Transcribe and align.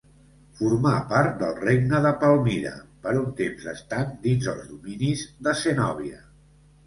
Formà 0.59 0.93
part 1.09 1.35
del 1.41 1.51
regne 1.65 1.99
de 2.05 2.13
Palmira 2.23 2.71
per 3.03 3.13
un 3.19 3.29
temps 3.41 3.67
estant 3.73 4.15
dins 4.25 4.49
els 4.55 4.65
dominis 4.73 5.27
de 5.49 5.55
Zenòbia. 5.63 6.25